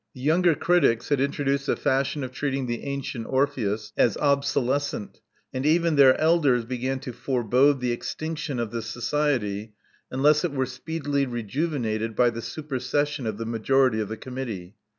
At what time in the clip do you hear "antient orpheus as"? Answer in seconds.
2.85-4.17